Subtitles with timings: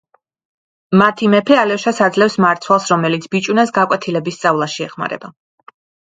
[0.99, 5.31] მათი მეფე ალიოშას აძლევს მარცვალს, რომელიც ბიჭუნას გაკვეთილების სწავლაში ეხმარება.